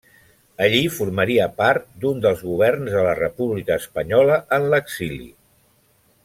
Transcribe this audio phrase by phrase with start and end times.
[0.67, 5.31] Allí formaria part d'un dels governs de la República espanyola en l'exili.